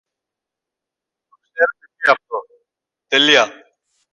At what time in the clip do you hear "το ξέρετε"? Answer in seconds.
1.27-1.85